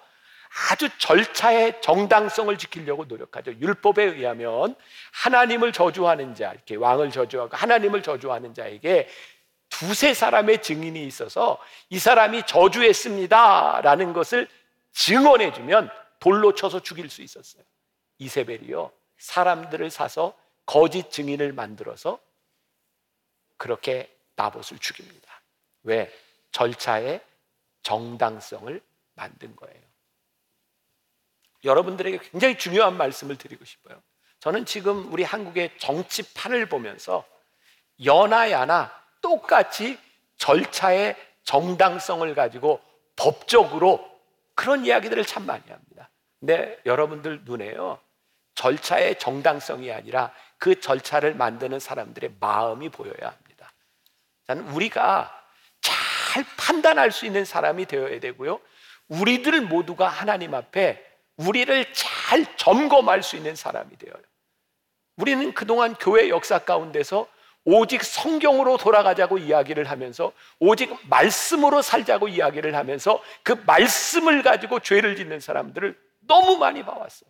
[0.70, 3.52] 아주 절차의 정당성을 지키려고 노력하죠.
[3.52, 4.74] 율법에 의하면
[5.12, 9.08] 하나님을 저주하는 자, 이렇게 왕을 저주하고 하나님을 저주하는 자에게
[9.68, 11.58] 두세 사람의 증인이 있어서
[11.90, 14.48] 이 사람이 저주했습니다라는 것을
[14.92, 15.90] 증언해 주면
[16.20, 17.62] 돌로 쳐서 죽일 수 있었어요.
[18.18, 18.90] 이세벨이요.
[19.18, 22.18] 사람들을 사서 거짓 증인을 만들어서
[23.58, 25.42] 그렇게 나봇을 죽입니다.
[25.82, 26.10] 왜?
[26.52, 27.20] 절차의
[27.82, 28.80] 정당성을
[29.14, 29.80] 만든 거예요.
[31.64, 34.00] 여러분들에게 굉장히 중요한 말씀을 드리고 싶어요.
[34.40, 37.24] 저는 지금 우리 한국의 정치판을 보면서
[38.04, 39.98] 연하야나 똑같이
[40.36, 42.80] 절차의 정당성을 가지고
[43.16, 44.04] 법적으로
[44.54, 46.10] 그런 이야기들을 참 많이 합니다.
[46.38, 47.98] 근데 여러분들 눈에요.
[48.54, 53.72] 절차의 정당성이 아니라 그 절차를 만드는 사람들의 마음이 보여야 합니다.
[54.46, 55.35] 저는 우리가 잘
[56.56, 58.60] 판단할 수 있는 사람이 되어야 되고요.
[59.08, 61.04] 우리들 모두가 하나님 앞에
[61.36, 64.22] 우리를 잘 점검할 수 있는 사람이 되어요.
[65.16, 67.28] 우리는 그동안 교회 역사 가운데서
[67.64, 75.40] 오직 성경으로 돌아가자고 이야기를 하면서 오직 말씀으로 살자고 이야기를 하면서 그 말씀을 가지고 죄를 짓는
[75.40, 77.28] 사람들을 너무 많이 봐왔어요.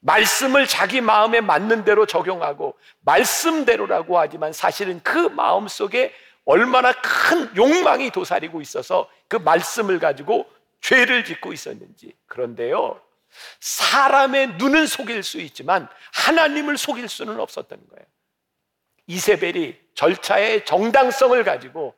[0.00, 6.12] 말씀을 자기 마음에 맞는 대로 적용하고 말씀대로라고 하지만 사실은 그 마음 속에
[6.46, 10.48] 얼마나 큰 욕망이 도사리고 있어서 그 말씀을 가지고
[10.80, 12.14] 죄를 짓고 있었는지.
[12.26, 13.00] 그런데요,
[13.60, 18.06] 사람의 눈은 속일 수 있지만 하나님을 속일 수는 없었던 거예요.
[19.08, 21.94] 이세벨이 절차의 정당성을 가지고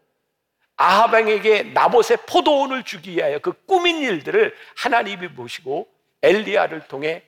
[0.76, 5.88] 아하방에게 나봇의 포도원을 주기 위하여 그 꾸민 일들을 하나님이 보시고
[6.22, 7.24] 엘리야를 통해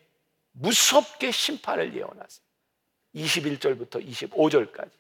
[0.53, 2.45] 무섭게 심판을 예언하세요.
[3.15, 4.91] 21절부터 25절까지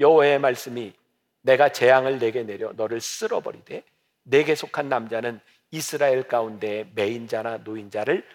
[0.00, 0.92] 여호와의 말씀이
[1.44, 3.82] 내가 재앙을 내게 내려 너를 쓸어버리되
[4.22, 8.26] 내게 속한 남자는 이스라엘 가운데 매인자나 노인자를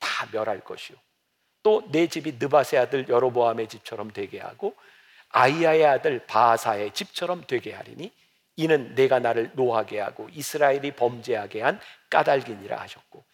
[0.00, 0.96] 다 멸할 것이요
[1.62, 4.74] 또 내 집이 느바세 아들 여로보암의 집처럼 되게 하고
[5.30, 8.10] 아이야의 아들 바하사의 집처럼 되게 하리니
[8.56, 13.24] 이는 내가 나를 노하게 하고 이스라엘이 범죄하게 한 까닭이니라 하셨고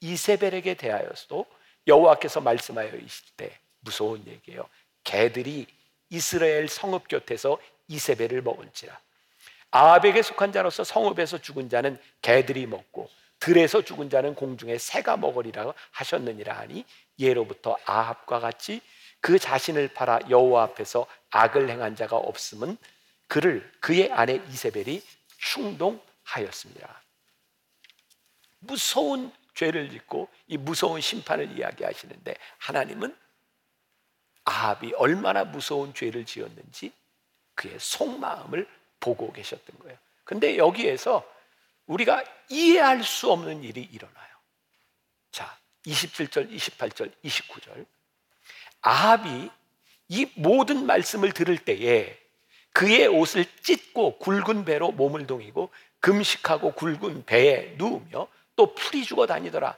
[0.00, 1.46] 이세벨에게 대하여서도
[1.86, 4.68] 여호와께서 말씀하여 이실 때 무서운 얘기예요.
[5.04, 5.66] 개들이
[6.10, 8.98] 이스라엘 성읍 곁에서 이세벨을 먹은지라.
[9.70, 16.56] 아합에게 속한 자로서 성읍에서 죽은 자는 개들이 먹고 들에서 죽은 자는 공중에 새가 먹으리라 하셨느니라
[16.56, 16.84] 하니
[17.18, 18.80] 예로부터 아합과 같이
[19.20, 22.76] 그 자신을 팔아 여호와 앞에서 악을 행한 자가 없음은
[23.26, 25.02] 그를 그의 아내 이세벨이
[25.38, 27.02] 충동하였습니다.
[28.60, 33.16] 무서운 죄를 짓고 이 무서운 심판을 이야기하시는데 하나님은
[34.44, 36.92] 아합이 얼마나 무서운 죄를 지었는지
[37.54, 38.66] 그의 속마음을
[39.00, 39.96] 보고 계셨던 거예요.
[40.24, 41.24] 근데 여기에서
[41.86, 44.28] 우리가 이해할 수 없는 일이 일어나요.
[45.30, 47.84] 자, 27절, 28절, 29절.
[48.80, 49.50] 아합이
[50.08, 52.18] 이 모든 말씀을 들을 때에
[52.72, 59.76] 그의 옷을 찢고 굵은 배로 몸을 동이고 금식하고 굵은 배에 누우며 또 풀이 죽어 다니더라.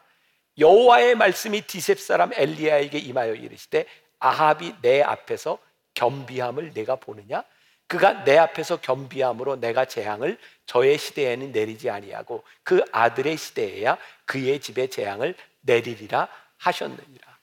[0.59, 3.87] 여호와의 말씀이 디셉 사람 엘리야에게 임하여 이르시되
[4.19, 5.59] 아합이 내 앞에서
[5.95, 7.45] 겸비함을 내가 보느냐?
[7.89, 14.89] 그가 내 앞에서 겸비함으로 내가 재앙을 저의 시대에는 내리지 아니하고 그 아들의 시대에야 그의 집에
[14.89, 17.39] 재앙을 내리리라 하셨느니라.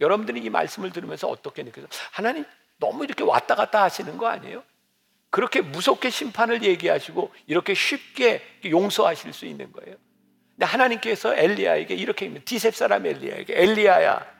[0.00, 1.86] 여러분들이 이 말씀을 들으면서 어떻게 느껴요?
[2.12, 2.44] 하나님
[2.78, 4.62] 너무 이렇게 왔다 갔다 하시는 거 아니에요?
[5.30, 9.96] 그렇게 무섭게 심판을 얘기하시고 이렇게 쉽게 용서하실 수 있는 거예요.
[10.50, 14.36] 근데 하나님께서 엘리야에게 이렇게 디셉 사람 엘리야에게 엘리야야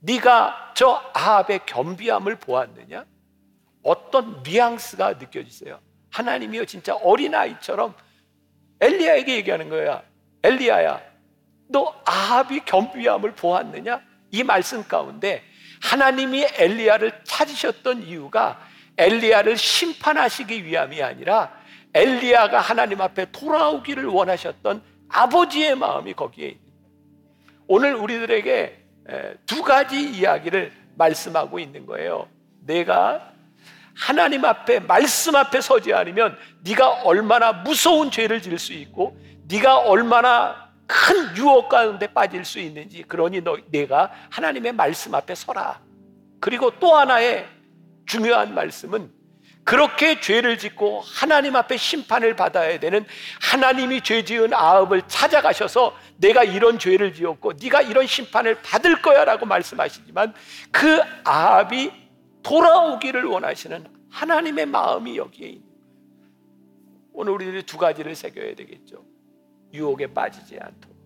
[0.00, 3.04] 네가 저 아합의 겸비함을 보았느냐?
[3.86, 5.78] 어떤 뉘앙스가 느껴지세요?
[6.10, 7.94] 하나님이요 진짜 어린아이처럼
[8.80, 10.02] 엘리야에게 얘기하는 거야.
[10.42, 11.00] 엘리야야
[11.68, 14.00] 너 아합이 겸비함을 보았느냐?
[14.32, 15.42] 이 말씀 가운데
[15.82, 18.60] 하나님이 엘리야를 찾으셨던 이유가
[18.96, 21.54] 엘리야를 심판하시기 위함이 아니라
[21.94, 26.66] 엘리야가 하나님 앞에 돌아오기를 원하셨던 아버지의 마음이 거기에 있는
[27.68, 28.84] 오늘 우리들에게
[29.46, 32.28] 두 가지 이야기를 말씀하고 있는 거예요.
[32.64, 33.32] 내가
[33.96, 39.16] 하나님 앞에 말씀 앞에 서지 않으면 네가 얼마나 무서운 죄를 지을 수 있고
[39.48, 45.80] 네가 얼마나 큰 유혹 가운데 빠질 수 있는지 그러니 너 내가 하나님의 말씀 앞에 서라.
[46.40, 47.46] 그리고 또 하나의
[48.04, 49.10] 중요한 말씀은
[49.64, 53.04] 그렇게 죄를 짓고 하나님 앞에 심판을 받아야 되는
[53.42, 60.34] 하나님이 죄 지은 아합을 찾아가셔서 내가 이런 죄를 지었고 네가 이런 심판을 받을 거야라고 말씀하시지만
[60.70, 62.05] 그 아합이
[62.46, 66.32] 돌아오기를 원하시는 하나님의 마음이 여기에 있는 거예요.
[67.12, 69.04] 오늘 우리들이 두 가지를 새겨야 되겠죠.
[69.72, 70.96] 유혹에 빠지지 않도록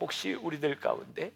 [0.00, 1.32] 혹시 우리들 가운데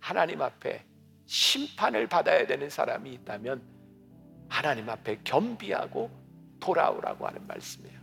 [0.00, 0.86] 하나님 앞에
[1.26, 3.62] 심판을 받아야 되는 사람이 있다면
[4.48, 6.10] 하나님 앞에 겸비하고
[6.60, 8.00] 돌아오라고 하는 말씀이에요.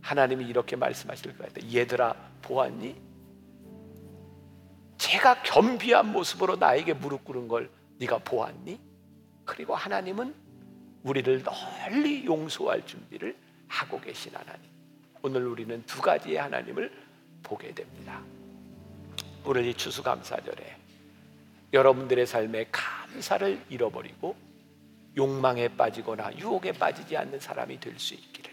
[0.00, 1.52] 하나님이 이렇게 말씀하실 거예요.
[1.78, 3.02] 얘들아 보았니?
[4.96, 8.87] 제가 겸비한 모습으로 나에게 무릎 꿇은 걸 네가 보았니?
[9.48, 10.34] 그리고 하나님은
[11.04, 13.34] 우리를 널리 용서할 준비를
[13.66, 14.68] 하고 계신 하나님.
[15.22, 16.92] 오늘 우리는 두 가지의 하나님을
[17.42, 18.20] 보게 됩니다.
[19.44, 20.76] 오늘 이 추수감사절에
[21.72, 24.36] 여러분들의 삶에 감사를 잃어버리고
[25.16, 28.52] 욕망에 빠지거나 유혹에 빠지지 않는 사람이 될 수 있기를.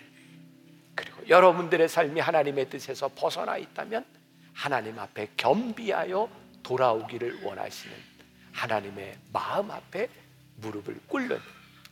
[0.95, 4.05] 그리고 여러분들의 삶이 하나님의 뜻에서 벗어나 있다면
[4.53, 6.29] 하나님 앞에 겸비하여
[6.63, 7.95] 돌아오기를 원하시는
[8.53, 10.07] 하나님의 마음 앞에
[10.57, 11.39] 무릎을 꿇는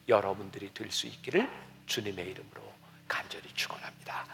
[0.08, 1.50] 여러분들이 될 수 있기를
[1.86, 2.62] 주님의 이름으로
[3.08, 4.26] 간절히 축원합니다.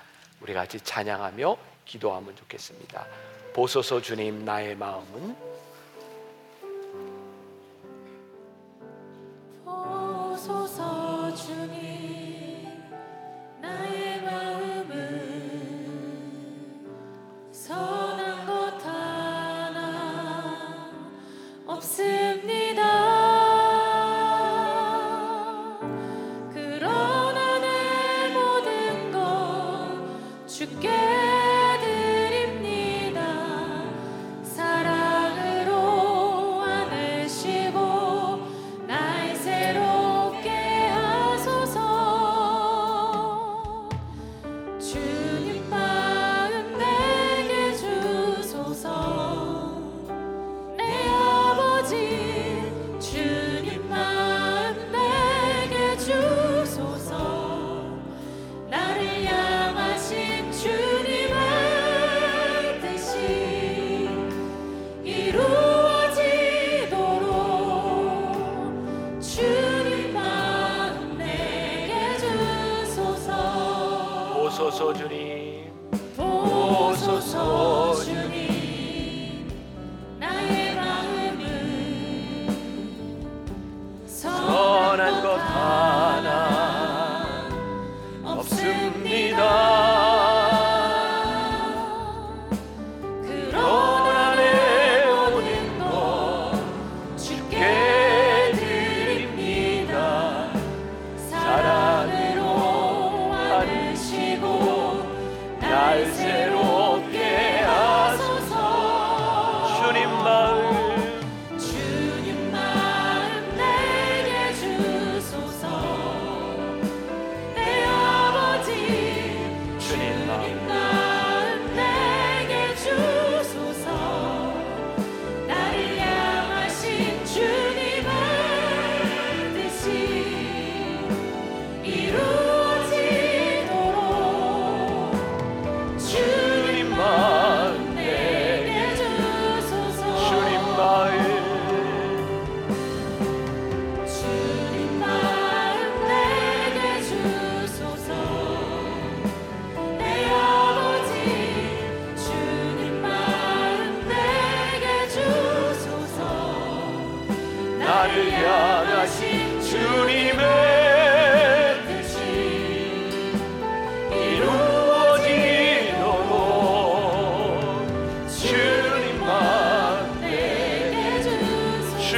[0.41, 3.05] 우리 같이 찬양하며 기도하면 좋겠습니다.
[3.53, 5.35] 보소서 주님 나의 마음은
[9.65, 12.67] 보소서 주님
[13.61, 14.08] 나의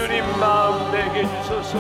[0.02, 1.78] 주님 마음 내게 주소서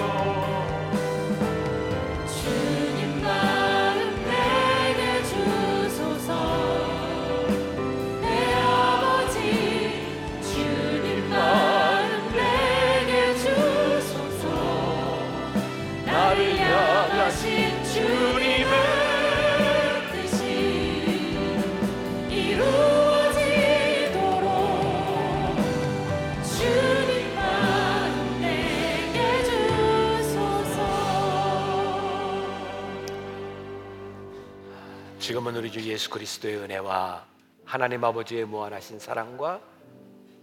[35.31, 37.25] 지금은 우리 주 예수 그리스도의 은혜와
[37.63, 39.61] 하나님 아버지의 무한하신 사랑과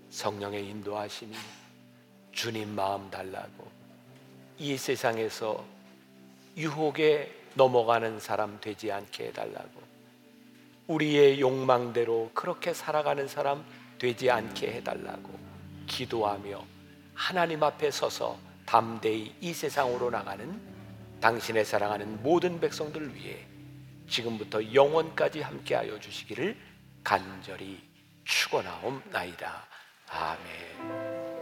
[0.08, 1.36] 성령의 인도하심이
[2.32, 3.70] 주님 마음 달라고
[4.56, 5.62] 이 세상에서
[6.56, 9.82] 유혹에 넘어가는 사람 되지 않게 해달라고
[10.86, 13.62] 우리의 욕망대로 그렇게 살아가는 사람
[13.98, 15.38] 되지 않게 해달라고
[15.86, 16.64] 기도하며
[17.12, 20.58] 하나님 앞에 서서 담대히 이 세상으로 나가는
[21.20, 23.44] 당신의 사랑하는 모든 백성들 위해
[24.08, 26.56] 지금부터 영원까지 함께하여 주시기를
[27.04, 27.80] 간절히
[28.24, 29.66] 축원하옵나이다.
[30.10, 31.37] 아멘.